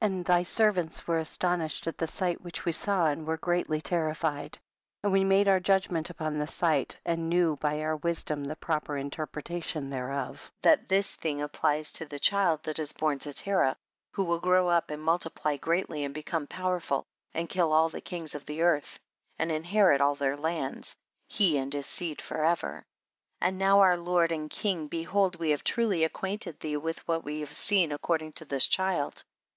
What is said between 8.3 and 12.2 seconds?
the proper interpretation thereof, that this thing applies to the